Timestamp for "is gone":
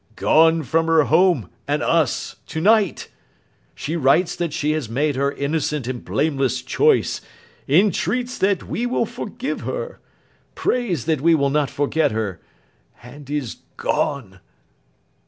13.29-14.39